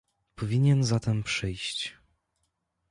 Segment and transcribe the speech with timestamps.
[0.35, 1.93] "Powinien zatem przyjść."